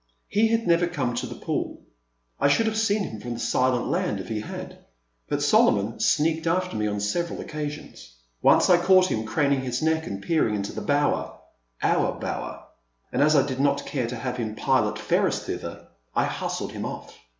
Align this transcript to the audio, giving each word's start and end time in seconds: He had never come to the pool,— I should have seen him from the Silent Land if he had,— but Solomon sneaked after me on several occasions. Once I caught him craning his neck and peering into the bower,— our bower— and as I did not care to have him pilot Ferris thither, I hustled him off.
He 0.27 0.47
had 0.47 0.65
never 0.65 0.87
come 0.87 1.13
to 1.13 1.27
the 1.27 1.35
pool,— 1.35 1.81
I 2.39 2.47
should 2.47 2.65
have 2.65 2.75
seen 2.75 3.03
him 3.03 3.19
from 3.21 3.35
the 3.35 3.39
Silent 3.39 3.85
Land 3.87 4.19
if 4.19 4.29
he 4.29 4.39
had,— 4.39 4.79
but 5.29 5.43
Solomon 5.43 5.99
sneaked 5.99 6.47
after 6.47 6.75
me 6.75 6.87
on 6.87 6.99
several 6.99 7.39
occasions. 7.39 8.15
Once 8.41 8.67
I 8.67 8.81
caught 8.83 9.11
him 9.11 9.27
craning 9.27 9.61
his 9.61 9.83
neck 9.83 10.07
and 10.07 10.19
peering 10.19 10.55
into 10.55 10.73
the 10.73 10.81
bower,— 10.81 11.37
our 11.83 12.19
bower— 12.19 12.63
and 13.13 13.21
as 13.21 13.35
I 13.35 13.45
did 13.45 13.59
not 13.59 13.85
care 13.85 14.07
to 14.07 14.15
have 14.15 14.37
him 14.37 14.55
pilot 14.55 14.97
Ferris 14.97 15.43
thither, 15.45 15.87
I 16.15 16.25
hustled 16.25 16.71
him 16.71 16.83
off. 16.83 17.15